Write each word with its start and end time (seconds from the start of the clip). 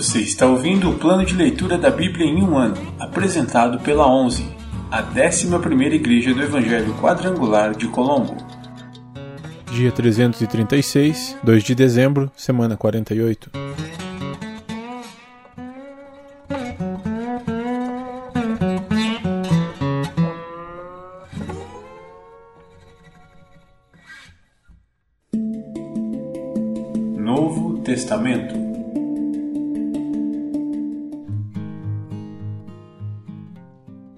Você 0.00 0.20
está 0.20 0.46
ouvindo 0.46 0.88
o 0.88 0.94
plano 0.98 1.26
de 1.26 1.34
leitura 1.34 1.76
da 1.76 1.90
Bíblia 1.90 2.24
em 2.24 2.42
um 2.42 2.56
ano, 2.56 2.74
apresentado 2.98 3.78
pela 3.80 4.10
11, 4.10 4.46
a 4.90 5.02
11ª 5.02 5.92
Igreja 5.92 6.32
do 6.32 6.42
Evangelho 6.42 6.94
Quadrangular 6.94 7.76
de 7.76 7.86
Colombo. 7.86 8.34
Dia 9.70 9.92
336, 9.92 11.36
2 11.44 11.62
de 11.62 11.74
dezembro, 11.74 12.32
semana 12.34 12.78
48. 12.78 13.50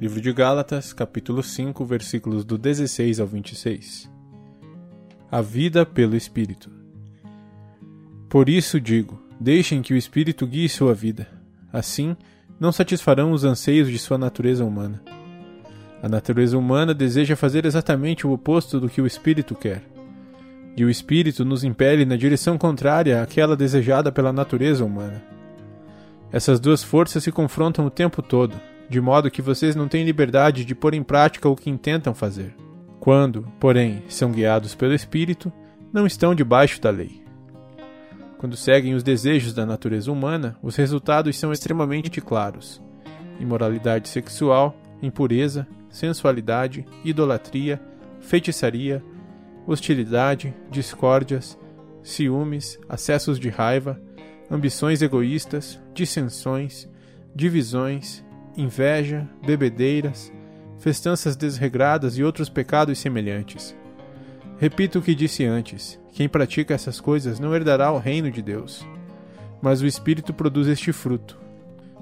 Livro 0.03 0.21
de 0.21 0.33
Gálatas, 0.33 0.93
capítulo 0.93 1.45
5, 1.45 1.85
versículos 1.85 2.45
do 2.45 2.59
16 2.59 3.21
ao 3.21 3.27
26. 3.29 4.11
A 5.31 5.41
vida 5.41 5.87
pelo 5.87 6.17
Espírito. 6.17 6.69
Por 8.29 8.49
isso 8.49 8.81
digo: 8.81 9.23
deixem 9.39 9.81
que 9.81 9.95
o 9.95 9.97
Espírito 9.97 10.45
guie 10.45 10.69
sua 10.69 10.93
vida. 10.93 11.29
Assim, 11.73 12.17
não 12.59 12.73
satisfarão 12.73 13.31
os 13.31 13.45
anseios 13.45 13.89
de 13.89 13.97
sua 13.97 14.19
natureza 14.19 14.65
humana. 14.65 15.01
A 16.03 16.09
natureza 16.09 16.59
humana 16.59 16.93
deseja 16.93 17.37
fazer 17.37 17.65
exatamente 17.65 18.27
o 18.27 18.33
oposto 18.33 18.81
do 18.81 18.89
que 18.89 19.01
o 19.01 19.07
Espírito 19.07 19.55
quer. 19.55 19.85
E 20.77 20.85
o 20.85 20.91
Espírito 20.91 21.45
nos 21.45 21.63
impele 21.63 22.05
na 22.05 22.17
direção 22.17 22.59
contrária 22.59 23.23
àquela 23.23 23.55
desejada 23.55 24.11
pela 24.11 24.33
natureza 24.33 24.85
humana. 24.85 25.23
Essas 26.33 26.59
duas 26.59 26.83
forças 26.83 27.23
se 27.23 27.31
confrontam 27.31 27.87
o 27.87 27.91
tempo 27.91 28.21
todo, 28.21 28.61
de 28.89 29.01
modo 29.01 29.31
que 29.31 29.43
vocês 29.43 29.75
não 29.75 29.89
têm 29.89 30.05
liberdade 30.05 30.65
de 30.65 30.75
pôr 30.75 30.95
em 30.95 31.03
prática 31.03 31.49
o 31.49 31.57
que 31.57 31.71
intentam 31.71 32.15
fazer. 32.15 32.55
Quando, 33.01 33.47
porém, 33.59 34.03
são 34.09 34.31
guiados 34.31 34.75
pelo 34.75 34.95
Espírito, 34.95 35.53
não 35.93 36.07
estão 36.07 36.35
debaixo 36.35 36.81
da 36.81 36.91
lei. 36.91 37.23
Quando 38.39 38.57
seguem 38.57 38.95
os 38.95 39.03
desejos 39.03 39.55
da 39.55 39.65
natureza 39.65 40.11
humana, 40.11 40.57
os 40.63 40.77
resultados 40.77 41.37
são 41.39 41.53
extremamente 41.53 42.21
claros: 42.21 42.83
imoralidade 43.39 44.09
sexual, 44.09 44.77
impureza, 45.03 45.67
sensualidade, 45.91 46.85
idolatria, 47.05 47.81
feitiçaria, 48.21 49.03
hostilidade, 49.67 50.55
discórdias, 50.71 51.59
ciúmes, 52.03 52.79
acessos 52.89 53.39
de 53.39 53.49
raiva, 53.49 54.01
ambições 54.51 55.03
egoístas, 55.03 55.81
dissensões, 55.95 56.89
divisões, 57.35 58.25
inveja, 58.57 59.29
bebedeiras, 59.45 60.33
festanças 60.79 61.37
desregradas 61.37 62.19
e 62.19 62.25
outros 62.25 62.49
pecados 62.49 62.99
semelhantes. 62.99 63.77
Repito 64.59 64.99
o 64.99 65.03
que 65.03 65.15
disse 65.15 65.45
antes: 65.45 66.01
quem 66.13 66.29
pratica 66.29 66.75
essas 66.75 67.01
coisas 67.01 67.41
não 67.41 67.55
herdará 67.55 67.91
o 67.91 67.99
reino 67.99 68.31
de 68.31 68.43
Deus. 68.43 68.87
Mas 69.61 69.81
o 69.81 69.87
Espírito 69.87 70.35
produz 70.35 70.69
este 70.69 70.93
fruto: 70.93 71.39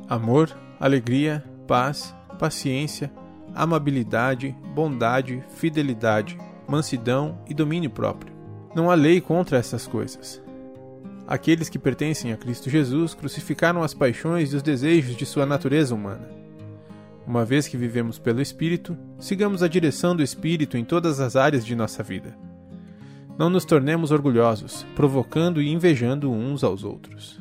amor, 0.08 0.50
alegria, 0.78 1.44
paz, 1.66 2.14
paciência, 2.38 3.10
amabilidade, 3.54 4.56
bondade, 4.74 5.42
fidelidade, 5.56 6.38
mansidão 6.66 7.38
e 7.48 7.54
domínio 7.54 7.90
próprio. 7.90 8.32
Não 8.74 8.90
há 8.90 8.94
lei 8.94 9.20
contra 9.20 9.58
essas 9.58 9.86
coisas. 9.86 10.42
Aqueles 11.30 11.68
que 11.68 11.78
pertencem 11.78 12.32
a 12.32 12.36
Cristo 12.36 12.68
Jesus 12.68 13.14
crucificaram 13.14 13.84
as 13.84 13.94
paixões 13.94 14.52
e 14.52 14.56
os 14.56 14.64
desejos 14.64 15.14
de 15.14 15.24
sua 15.24 15.46
natureza 15.46 15.94
humana. 15.94 16.28
Uma 17.24 17.44
vez 17.44 17.68
que 17.68 17.76
vivemos 17.76 18.18
pelo 18.18 18.42
Espírito, 18.42 18.98
sigamos 19.16 19.62
a 19.62 19.68
direção 19.68 20.16
do 20.16 20.24
Espírito 20.24 20.76
em 20.76 20.84
todas 20.84 21.20
as 21.20 21.36
áreas 21.36 21.64
de 21.64 21.76
nossa 21.76 22.02
vida. 22.02 22.36
Não 23.38 23.48
nos 23.48 23.64
tornemos 23.64 24.10
orgulhosos, 24.10 24.84
provocando 24.96 25.62
e 25.62 25.70
invejando 25.70 26.32
uns 26.32 26.64
aos 26.64 26.82
outros. 26.82 27.40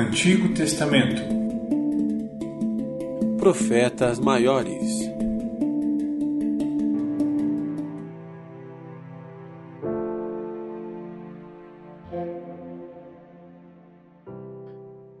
Antigo 0.00 0.48
Testamento 0.54 1.20
profetas 3.36 4.18
maiores. 4.18 4.98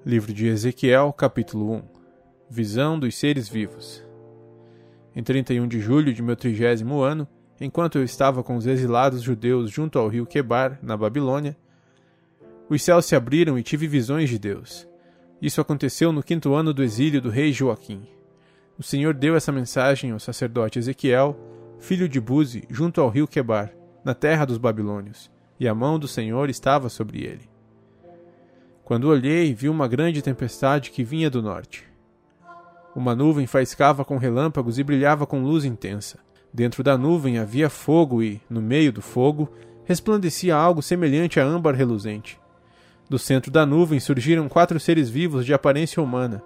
Livro 0.06 0.32
de 0.32 0.46
Ezequiel, 0.46 1.12
capítulo 1.12 1.74
1 1.74 1.82
Visão 2.48 2.98
dos 2.98 3.14
seres 3.18 3.50
vivos. 3.50 4.02
Em 5.14 5.22
31 5.22 5.68
de 5.68 5.78
julho 5.78 6.14
de 6.14 6.22
meu 6.22 6.36
trigésimo 6.36 7.02
ano, 7.02 7.28
enquanto 7.60 7.98
eu 7.98 8.02
estava 8.02 8.42
com 8.42 8.56
os 8.56 8.66
exilados 8.66 9.20
judeus 9.20 9.70
junto 9.70 9.98
ao 9.98 10.08
rio 10.08 10.24
Quebar, 10.24 10.78
na 10.82 10.96
Babilônia, 10.96 11.54
os 12.70 12.82
céus 12.82 13.04
se 13.04 13.16
abriram 13.16 13.58
e 13.58 13.64
tive 13.64 13.88
visões 13.88 14.30
de 14.30 14.38
Deus. 14.38 14.88
Isso 15.42 15.60
aconteceu 15.60 16.12
no 16.12 16.22
quinto 16.22 16.54
ano 16.54 16.72
do 16.72 16.84
exílio 16.84 17.20
do 17.20 17.28
rei 17.28 17.52
Joaquim. 17.52 18.06
O 18.78 18.82
Senhor 18.82 19.12
deu 19.12 19.34
essa 19.34 19.50
mensagem 19.50 20.12
ao 20.12 20.20
sacerdote 20.20 20.78
Ezequiel, 20.78 21.36
filho 21.80 22.08
de 22.08 22.20
Buzi, 22.20 22.62
junto 22.70 23.00
ao 23.00 23.08
rio 23.08 23.26
Quebar, 23.26 23.72
na 24.04 24.14
terra 24.14 24.44
dos 24.44 24.56
babilônios, 24.56 25.28
e 25.58 25.66
a 25.66 25.74
mão 25.74 25.98
do 25.98 26.06
Senhor 26.06 26.48
estava 26.48 26.88
sobre 26.88 27.24
ele. 27.24 27.50
Quando 28.84 29.08
olhei, 29.08 29.52
vi 29.52 29.68
uma 29.68 29.88
grande 29.88 30.22
tempestade 30.22 30.92
que 30.92 31.02
vinha 31.02 31.28
do 31.28 31.42
norte. 31.42 31.84
Uma 32.94 33.14
nuvem 33.14 33.46
faiscava 33.46 34.04
com 34.04 34.16
relâmpagos 34.16 34.78
e 34.78 34.84
brilhava 34.84 35.26
com 35.26 35.42
luz 35.42 35.64
intensa. 35.64 36.18
Dentro 36.52 36.82
da 36.82 36.96
nuvem 36.96 37.38
havia 37.38 37.68
fogo 37.68 38.22
e, 38.22 38.40
no 38.48 38.62
meio 38.62 38.92
do 38.92 39.02
fogo, 39.02 39.48
resplandecia 39.84 40.56
algo 40.56 40.82
semelhante 40.82 41.38
a 41.38 41.44
âmbar 41.44 41.74
reluzente. 41.74 42.39
Do 43.10 43.18
centro 43.18 43.50
da 43.50 43.66
nuvem 43.66 43.98
surgiram 43.98 44.48
quatro 44.48 44.78
seres 44.78 45.10
vivos 45.10 45.44
de 45.44 45.52
aparência 45.52 46.00
humana, 46.00 46.40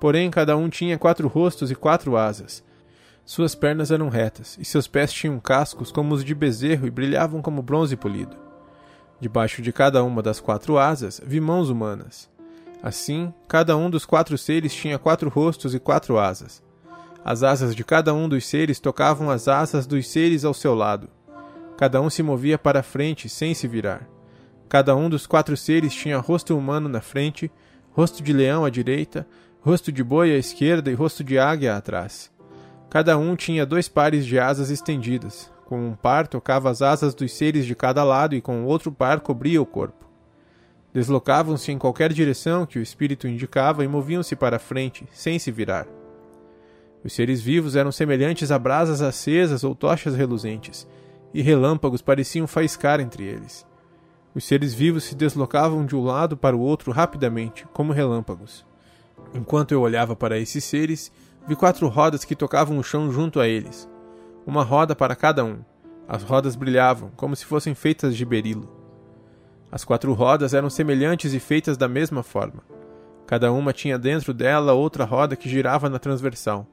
porém 0.00 0.28
cada 0.32 0.56
um 0.56 0.68
tinha 0.68 0.98
quatro 0.98 1.28
rostos 1.28 1.70
e 1.70 1.76
quatro 1.76 2.16
asas. 2.16 2.60
Suas 3.24 3.54
pernas 3.54 3.92
eram 3.92 4.08
retas, 4.08 4.58
e 4.58 4.64
seus 4.64 4.88
pés 4.88 5.12
tinham 5.12 5.38
cascos 5.38 5.92
como 5.92 6.12
os 6.12 6.24
de 6.24 6.34
bezerro 6.34 6.88
e 6.88 6.90
brilhavam 6.90 7.40
como 7.40 7.62
bronze 7.62 7.94
polido. 7.94 8.36
Debaixo 9.20 9.62
de 9.62 9.72
cada 9.72 10.02
uma 10.02 10.20
das 10.20 10.40
quatro 10.40 10.76
asas 10.76 11.20
vi 11.24 11.40
mãos 11.40 11.70
humanas. 11.70 12.28
Assim, 12.82 13.32
cada 13.46 13.76
um 13.76 13.88
dos 13.88 14.04
quatro 14.04 14.36
seres 14.36 14.74
tinha 14.74 14.98
quatro 14.98 15.30
rostos 15.30 15.72
e 15.72 15.78
quatro 15.78 16.18
asas. 16.18 16.60
As 17.24 17.44
asas 17.44 17.76
de 17.76 17.84
cada 17.84 18.12
um 18.12 18.28
dos 18.28 18.44
seres 18.44 18.80
tocavam 18.80 19.30
as 19.30 19.46
asas 19.46 19.86
dos 19.86 20.08
seres 20.08 20.44
ao 20.44 20.52
seu 20.52 20.74
lado. 20.74 21.08
Cada 21.76 22.00
um 22.00 22.10
se 22.10 22.24
movia 22.24 22.58
para 22.58 22.82
frente 22.82 23.28
sem 23.28 23.54
se 23.54 23.68
virar. 23.68 24.17
Cada 24.68 24.94
um 24.94 25.08
dos 25.08 25.26
quatro 25.26 25.56
seres 25.56 25.94
tinha 25.94 26.18
rosto 26.18 26.56
humano 26.56 26.88
na 26.88 27.00
frente, 27.00 27.50
rosto 27.92 28.22
de 28.22 28.32
leão 28.32 28.64
à 28.64 28.70
direita, 28.70 29.26
rosto 29.60 29.90
de 29.90 30.04
boi 30.04 30.30
à 30.32 30.36
esquerda 30.36 30.90
e 30.90 30.94
rosto 30.94 31.24
de 31.24 31.38
águia 31.38 31.74
atrás. 31.74 32.30
Cada 32.90 33.16
um 33.16 33.34
tinha 33.34 33.64
dois 33.64 33.88
pares 33.88 34.26
de 34.26 34.38
asas 34.38 34.70
estendidas. 34.70 35.50
Com 35.66 35.88
um 35.88 35.94
par 35.94 36.26
tocava 36.26 36.70
as 36.70 36.80
asas 36.82 37.14
dos 37.14 37.32
seres 37.32 37.66
de 37.66 37.74
cada 37.74 38.02
lado 38.04 38.34
e 38.34 38.40
com 38.40 38.62
o 38.62 38.66
outro 38.66 38.92
par 38.92 39.20
cobria 39.20 39.60
o 39.60 39.66
corpo. 39.66 40.06
Deslocavam-se 40.92 41.70
em 41.70 41.78
qualquer 41.78 42.12
direção 42.12 42.64
que 42.64 42.78
o 42.78 42.82
espírito 42.82 43.28
indicava 43.28 43.84
e 43.84 43.88
moviam-se 43.88 44.34
para 44.34 44.58
frente, 44.58 45.06
sem 45.12 45.38
se 45.38 45.50
virar. 45.50 45.86
Os 47.04 47.12
seres 47.12 47.40
vivos 47.40 47.76
eram 47.76 47.92
semelhantes 47.92 48.50
a 48.50 48.58
brasas 48.58 49.02
acesas 49.02 49.64
ou 49.64 49.74
tochas 49.74 50.14
reluzentes, 50.14 50.88
e 51.32 51.42
relâmpagos 51.42 52.00
pareciam 52.00 52.46
faiscar 52.46 53.00
entre 53.00 53.24
eles. 53.24 53.67
Os 54.38 54.44
seres 54.44 54.72
vivos 54.72 55.02
se 55.02 55.16
deslocavam 55.16 55.84
de 55.84 55.96
um 55.96 56.04
lado 56.04 56.36
para 56.36 56.56
o 56.56 56.60
outro 56.60 56.92
rapidamente, 56.92 57.66
como 57.72 57.92
relâmpagos. 57.92 58.64
Enquanto 59.34 59.72
eu 59.72 59.80
olhava 59.80 60.14
para 60.14 60.38
esses 60.38 60.62
seres, 60.62 61.10
vi 61.48 61.56
quatro 61.56 61.88
rodas 61.88 62.24
que 62.24 62.36
tocavam 62.36 62.78
o 62.78 62.82
chão 62.84 63.10
junto 63.10 63.40
a 63.40 63.48
eles. 63.48 63.90
Uma 64.46 64.62
roda 64.62 64.94
para 64.94 65.16
cada 65.16 65.44
um. 65.44 65.58
As 66.06 66.22
rodas 66.22 66.54
brilhavam, 66.54 67.10
como 67.16 67.34
se 67.34 67.44
fossem 67.44 67.74
feitas 67.74 68.16
de 68.16 68.24
berilo. 68.24 68.70
As 69.72 69.84
quatro 69.84 70.12
rodas 70.12 70.54
eram 70.54 70.70
semelhantes 70.70 71.34
e 71.34 71.40
feitas 71.40 71.76
da 71.76 71.88
mesma 71.88 72.22
forma. 72.22 72.62
Cada 73.26 73.50
uma 73.50 73.72
tinha 73.72 73.98
dentro 73.98 74.32
dela 74.32 74.72
outra 74.72 75.04
roda 75.04 75.34
que 75.34 75.48
girava 75.48 75.88
na 75.88 75.98
transversal. 75.98 76.64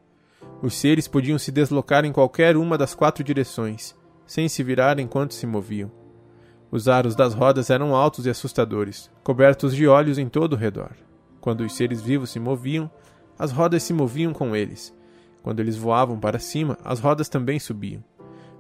Os 0.62 0.76
seres 0.76 1.08
podiam 1.08 1.40
se 1.40 1.52
deslocar 1.52 2.06
em 2.06 2.12
qualquer 2.12 2.58
uma 2.58 2.78
das 2.78 2.94
quatro 2.94 3.24
direções, 3.24 3.96
sem 4.28 4.48
se 4.48 4.62
virar 4.62 5.00
enquanto 5.00 5.34
se 5.34 5.48
moviam. 5.48 6.05
Os 6.72 6.88
aros 6.88 7.16
das 7.16 7.34
rodas 7.34 7.70
eram 7.70 7.96
altos 7.96 8.26
e 8.26 8.30
assustadores, 8.30 9.10
cobertos 9.24 9.76
de 9.76 9.88
olhos 9.88 10.18
em 10.18 10.28
todo 10.28 10.54
o 10.54 10.58
redor. 10.58 10.92
Quando 11.40 11.62
os 11.62 11.74
seres 11.74 12.02
vivos 12.02 12.32
se 12.32 12.40
moviam, 12.40 12.90
as 13.38 13.52
rodas 13.52 13.84
se 13.84 13.94
moviam 13.94 14.34
com 14.34 14.56
eles. 14.56 14.94
Quando 15.44 15.60
eles 15.60 15.78
voavam 15.78 16.20
para 16.20 16.40
cima, 16.40 16.78
as 16.84 17.00
rodas 17.00 17.30
também 17.30 17.60
subiam. 17.60 18.04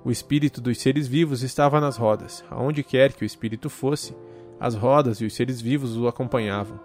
O 0.03 0.11
espírito 0.11 0.61
dos 0.61 0.77
seres 0.77 1.07
vivos 1.07 1.41
estava 1.41 1.81
nas 1.81 1.97
rodas. 1.97 2.43
Aonde 2.49 2.83
quer 2.83 3.11
que 3.11 3.23
o 3.23 3.25
espírito 3.25 3.71
fosse, 3.71 4.15
as 4.59 4.75
rodas 4.75 5.19
e 5.19 5.25
os 5.25 5.33
seres 5.33 5.59
vivos 5.59 5.97
o 5.97 6.07
acompanhavam. 6.07 6.79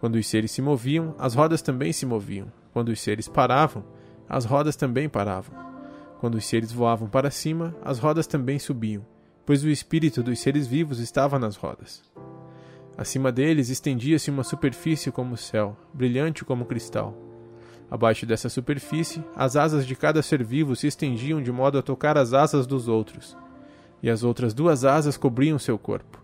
Quando 0.00 0.16
os 0.16 0.26
seres 0.26 0.50
se 0.50 0.60
moviam, 0.60 1.14
as 1.18 1.34
rodas 1.34 1.62
também 1.62 1.92
se 1.92 2.04
moviam. 2.04 2.52
Quando 2.72 2.90
os 2.90 3.00
seres 3.00 3.26
paravam, 3.26 3.84
as 4.28 4.44
rodas 4.44 4.76
também 4.76 5.08
paravam. 5.08 5.54
Quando 6.20 6.34
os 6.34 6.44
seres 6.44 6.70
voavam 6.70 7.08
para 7.08 7.30
cima, 7.30 7.74
as 7.82 7.98
rodas 7.98 8.26
também 8.26 8.58
subiam, 8.58 9.04
pois 9.44 9.64
o 9.64 9.68
espírito 9.68 10.22
dos 10.22 10.38
seres 10.38 10.66
vivos 10.66 10.98
estava 10.98 11.38
nas 11.38 11.56
rodas. 11.56 12.02
Acima 12.96 13.32
deles 13.32 13.70
estendia-se 13.70 14.30
uma 14.30 14.44
superfície 14.44 15.10
como 15.10 15.34
o 15.34 15.36
céu, 15.36 15.76
brilhante 15.92 16.44
como 16.44 16.66
cristal. 16.66 17.16
Abaixo 17.90 18.24
dessa 18.24 18.48
superfície, 18.48 19.22
as 19.34 19.56
asas 19.56 19.86
de 19.86 19.94
cada 19.96 20.22
ser 20.22 20.42
vivo 20.42 20.76
se 20.76 20.86
estendiam 20.86 21.42
de 21.42 21.50
modo 21.52 21.78
a 21.78 21.82
tocar 21.82 22.16
as 22.16 22.32
asas 22.32 22.66
dos 22.66 22.88
outros, 22.88 23.36
e 24.02 24.08
as 24.08 24.22
outras 24.22 24.54
duas 24.54 24.84
asas 24.84 25.16
cobriam 25.16 25.58
seu 25.58 25.78
corpo. 25.78 26.22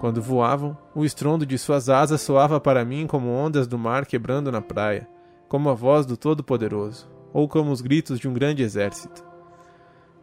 Quando 0.00 0.22
voavam, 0.22 0.78
o 0.94 1.04
estrondo 1.04 1.44
de 1.44 1.58
suas 1.58 1.88
asas 1.88 2.20
soava 2.20 2.60
para 2.60 2.84
mim 2.84 3.06
como 3.06 3.28
ondas 3.28 3.66
do 3.66 3.76
mar 3.76 4.06
quebrando 4.06 4.52
na 4.52 4.60
praia, 4.60 5.08
como 5.48 5.68
a 5.68 5.74
voz 5.74 6.06
do 6.06 6.16
Todo-Poderoso, 6.16 7.10
ou 7.32 7.48
como 7.48 7.70
os 7.70 7.80
gritos 7.80 8.18
de 8.18 8.28
um 8.28 8.32
grande 8.32 8.62
exército. 8.62 9.27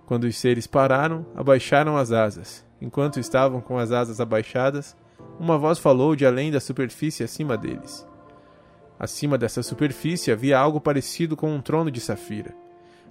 Quando 0.05 0.25
os 0.25 0.37
seres 0.37 0.67
pararam, 0.67 1.25
abaixaram 1.35 1.97
as 1.97 2.11
asas. 2.11 2.65
Enquanto 2.79 3.19
estavam 3.19 3.59
com 3.59 3.77
as 3.77 3.91
asas 3.91 4.19
abaixadas, 4.19 4.95
uma 5.39 5.57
voz 5.57 5.79
falou 5.79 6.15
de 6.15 6.25
além 6.25 6.51
da 6.51 6.59
superfície 6.59 7.23
acima 7.23 7.57
deles. 7.57 8.07
Acima 8.99 9.37
dessa 9.37 9.63
superfície 9.63 10.31
havia 10.31 10.57
algo 10.57 10.79
parecido 10.79 11.35
com 11.35 11.53
um 11.53 11.61
trono 11.61 11.89
de 11.89 11.99
safira. 11.99 12.53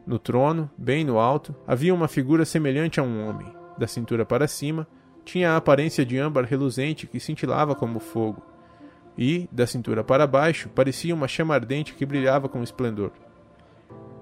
No 0.06 0.19
trono, 0.19 0.70
bem 0.76 1.05
no 1.05 1.19
alto, 1.19 1.55
havia 1.67 1.94
uma 1.94 2.08
figura 2.08 2.44
semelhante 2.44 3.00
a 3.00 3.02
um 3.02 3.26
homem. 3.26 3.52
Da 3.76 3.87
cintura 3.87 4.25
para 4.25 4.46
cima, 4.46 4.87
tinha 5.25 5.52
a 5.52 5.56
aparência 5.56 6.05
de 6.05 6.19
âmbar 6.19 6.44
reluzente 6.44 7.06
que 7.06 7.19
cintilava 7.19 7.75
como 7.75 7.99
fogo. 7.99 8.43
E, 9.17 9.49
da 9.50 9.67
cintura 9.67 10.05
para 10.05 10.26
baixo, 10.26 10.69
parecia 10.69 11.14
uma 11.14 11.29
chama 11.29 11.55
ardente 11.55 11.94
que 11.94 12.06
brilhava 12.06 12.49
com 12.49 12.62
esplendor. 12.62 13.12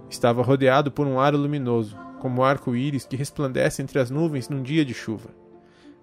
Estava 0.08 0.42
rodeado 0.42 0.90
por 0.90 1.06
um 1.06 1.18
aro 1.18 1.38
luminoso, 1.38 1.96
como 2.22 2.44
arco-íris 2.44 3.04
que 3.04 3.16
resplandece 3.16 3.82
entre 3.82 3.98
as 3.98 4.08
nuvens 4.08 4.48
num 4.48 4.62
dia 4.62 4.84
de 4.84 4.94
chuva. 4.94 5.30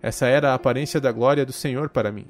Essa 0.01 0.27
era 0.27 0.51
a 0.51 0.54
aparência 0.54 1.00
da 1.00 1.13
glória 1.13 1.45
do 1.45 1.54
Senhor 1.54 1.88
para 1.88 2.12
mim. 2.12 2.25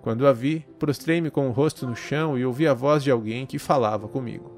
Quando 0.00 0.26
a 0.26 0.32
vi, 0.32 0.66
prostrei-me 0.78 1.30
com 1.30 1.46
o 1.46 1.52
rosto 1.52 1.86
no 1.86 1.94
chão 1.94 2.38
e 2.38 2.46
ouvi 2.46 2.66
a 2.66 2.72
voz 2.72 3.04
de 3.04 3.10
alguém 3.10 3.44
que 3.44 3.58
falava 3.58 4.08
comigo. 4.08 4.50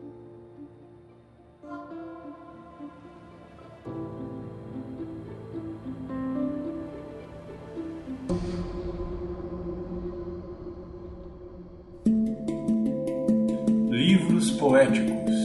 Livros 13.91 14.53
poéticos 14.53 15.41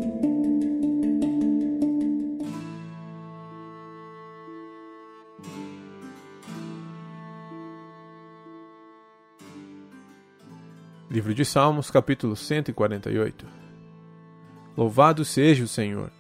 Livro 11.09 11.33
de 11.33 11.45
Salmos, 11.45 11.89
capítulo 11.89 12.35
148 12.35 13.47
Louvado 14.75 15.23
seja 15.23 15.63
o 15.63 15.67
Senhor! 15.67 16.11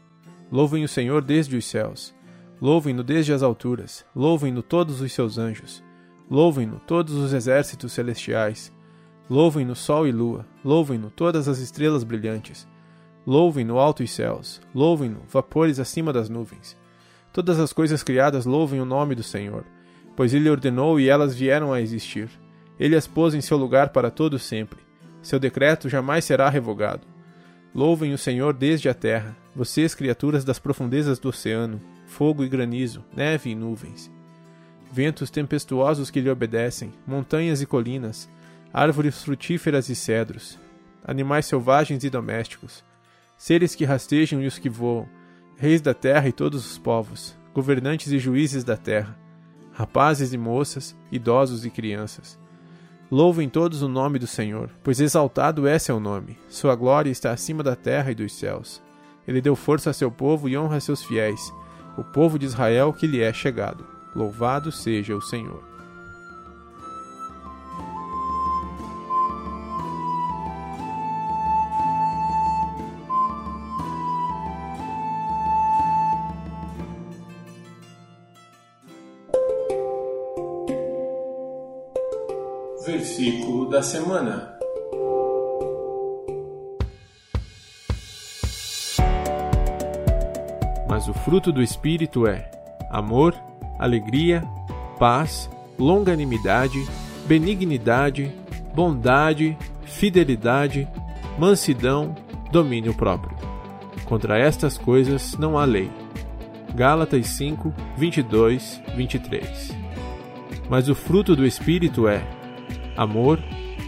Louvem 0.49 0.85
o 0.85 0.87
Senhor 0.87 1.21
desde 1.21 1.57
os 1.57 1.65
céus. 1.65 2.15
Louvem-no 2.61 3.03
desde 3.03 3.33
as 3.33 3.43
alturas. 3.43 4.05
Louvem-no 4.15 4.63
todos 4.63 5.01
os 5.01 5.11
seus 5.11 5.37
anjos. 5.37 5.83
Louvem-no 6.31 6.79
todos 6.79 7.15
os 7.15 7.33
exércitos 7.33 7.91
celestiais. 7.91 8.71
Louvem-no 9.29 9.75
sol 9.75 10.07
e 10.07 10.11
lua. 10.13 10.47
Louvem-no 10.63 11.11
todas 11.11 11.49
as 11.49 11.59
estrelas 11.59 12.05
brilhantes. 12.05 12.65
Louvem-no 13.25 13.79
altos 13.79 14.09
céus. 14.11 14.61
Louvem-no 14.73 15.19
vapores 15.27 15.81
acima 15.81 16.13
das 16.13 16.29
nuvens. 16.29 16.77
Todas 17.33 17.59
as 17.59 17.73
coisas 17.73 18.03
criadas 18.03 18.45
louvem 18.45 18.79
o 18.79 18.85
nome 18.85 19.15
do 19.15 19.23
Senhor, 19.23 19.65
pois 20.15 20.33
ele 20.33 20.49
ordenou 20.49 20.97
e 20.97 21.09
elas 21.09 21.35
vieram 21.35 21.73
a 21.73 21.81
existir. 21.81 22.29
Ele 22.79 22.95
as 22.95 23.07
pôs 23.07 23.33
em 23.33 23.41
seu 23.41 23.57
lugar 23.57 23.89
para 23.89 24.11
todo 24.11 24.37
sempre. 24.37 24.79
Seu 25.21 25.39
decreto 25.39 25.89
jamais 25.89 26.25
será 26.25 26.49
revogado. 26.49 27.07
Louvem 27.73 28.13
o 28.13 28.17
Senhor 28.17 28.53
desde 28.53 28.87
a 28.87 28.93
terra, 28.93 29.35
vocês, 29.55 29.93
criaturas 29.93 30.43
das 30.45 30.59
profundezas 30.59 31.19
do 31.19 31.29
oceano, 31.29 31.81
fogo 32.05 32.43
e 32.43 32.49
granizo, 32.49 33.03
neve 33.15 33.49
e 33.49 33.55
nuvens. 33.55 34.11
Ventos 34.91 35.29
tempestuosos 35.29 36.09
que 36.09 36.21
lhe 36.21 36.29
obedecem, 36.29 36.93
montanhas 37.05 37.61
e 37.61 37.65
colinas, 37.65 38.29
árvores 38.73 39.23
frutíferas 39.23 39.89
e 39.89 39.95
cedros, 39.95 40.57
animais 41.03 41.45
selvagens 41.45 42.03
e 42.03 42.09
domésticos, 42.09 42.83
seres 43.37 43.75
que 43.75 43.85
rastejam 43.85 44.41
e 44.41 44.47
os 44.47 44.57
que 44.57 44.69
voam, 44.69 45.07
reis 45.57 45.81
da 45.81 45.93
terra 45.93 46.27
e 46.27 46.31
todos 46.31 46.65
os 46.65 46.77
povos, 46.77 47.35
governantes 47.53 48.11
e 48.11 48.19
juízes 48.19 48.63
da 48.63 48.77
terra, 48.77 49.17
rapazes 49.73 50.31
e 50.31 50.37
moças, 50.37 50.95
idosos 51.11 51.65
e 51.65 51.69
crianças 51.69 52.39
Louvem 53.09 53.47
todos 53.47 53.81
o 53.81 53.87
nome 53.87 54.19
do 54.19 54.27
Senhor, 54.27 54.69
pois 54.83 54.99
exaltado 54.99 55.65
é 55.65 55.79
seu 55.79 55.97
nome. 55.97 56.37
Sua 56.49 56.75
glória 56.75 57.09
está 57.09 57.31
acima 57.31 57.63
da 57.63 57.73
terra 57.73 58.11
e 58.11 58.15
dos 58.15 58.33
céus. 58.33 58.83
Ele 59.25 59.39
deu 59.39 59.55
força 59.55 59.91
a 59.91 59.93
seu 59.93 60.11
povo 60.11 60.49
e 60.49 60.57
honra 60.57 60.75
a 60.75 60.81
seus 60.81 61.03
fiéis, 61.05 61.53
o 61.97 62.03
povo 62.03 62.37
de 62.37 62.45
Israel 62.45 62.91
que 62.91 63.07
lhe 63.07 63.21
é 63.21 63.31
chegado. 63.31 63.85
Louvado 64.13 64.73
seja 64.73 65.15
o 65.15 65.21
Senhor. 65.21 65.76
Versículo 83.17 83.67
da 83.67 83.81
semana. 83.81 84.53
Mas 90.87 91.07
o 91.07 91.15
fruto 91.15 91.51
do 91.51 91.63
Espírito 91.63 92.27
é 92.27 92.47
amor, 92.91 93.33
alegria, 93.79 94.43
paz, 94.99 95.49
longanimidade, 95.79 96.77
benignidade, 97.25 98.31
bondade, 98.75 99.57
fidelidade, 99.83 100.87
mansidão, 101.39 102.13
domínio 102.51 102.93
próprio. 102.93 103.35
Contra 104.05 104.37
estas 104.37 104.77
coisas 104.77 105.35
não 105.39 105.57
há 105.57 105.65
lei. 105.65 105.89
Gálatas 106.75 107.25
5, 107.29 107.73
22, 107.97 108.79
23. 108.95 109.75
Mas 110.69 110.87
o 110.87 110.93
fruto 110.93 111.35
do 111.35 111.47
Espírito 111.47 112.07
é 112.07 112.36
amor, 112.97 113.39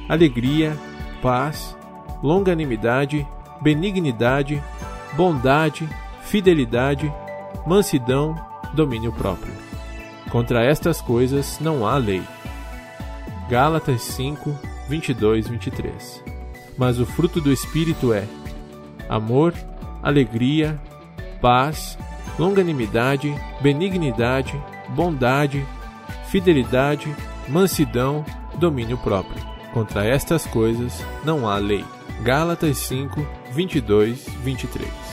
alegria, 0.08 0.78
paz, 1.22 1.76
longanimidade, 2.22 3.28
benignidade, 3.62 4.62
bondade, 5.16 5.90
fidelidade, 6.22 7.12
mansidão, 7.66 8.36
domínio 8.74 9.12
próprio. 9.12 9.54
Contra 10.30 10.64
estas 10.64 11.02
coisas 11.02 11.60
não 11.60 11.86
há 11.88 11.98
lei. 11.98 12.22
Gálatas 13.50 14.02
5, 14.04 14.56
22, 14.88 15.48
23. 15.48 16.24
Mas 16.78 17.00
o 17.00 17.06
fruto 17.06 17.42
do 17.42 17.52
Espírito 17.52 18.14
é 18.14 18.24
amor, 19.10 19.54
alegria, 20.04 20.80
paz, 21.42 21.98
longanimidade, 22.38 23.34
benignidade, 23.60 24.54
bondade, 24.90 25.66
fidelidade, 26.28 27.14
mansidão, 27.48 28.24
domínio 28.60 28.98
próprio. 28.98 29.42
Contra 29.74 30.06
estas 30.06 30.46
coisas 30.46 31.04
não 31.24 31.48
há 31.48 31.58
lei. 31.58 31.86
Gálatas 32.22 32.78
5, 32.78 33.26
22, 33.52 34.28
23. 34.44 35.09